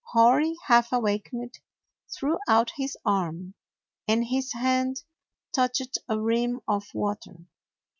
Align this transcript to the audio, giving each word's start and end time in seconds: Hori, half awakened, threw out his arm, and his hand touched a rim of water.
Hori, 0.13 0.57
half 0.65 0.91
awakened, 0.91 1.59
threw 2.09 2.39
out 2.47 2.71
his 2.75 2.97
arm, 3.05 3.53
and 4.07 4.25
his 4.25 4.51
hand 4.53 5.03
touched 5.53 5.95
a 6.09 6.19
rim 6.19 6.59
of 6.67 6.85
water. 6.95 7.45